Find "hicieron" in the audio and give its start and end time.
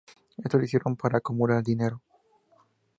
0.63-0.95